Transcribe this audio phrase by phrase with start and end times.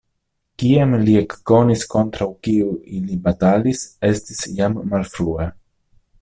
[0.61, 5.49] Kiam ili ekkonis kontraŭ kiu ili batalis, estis jam malfrue.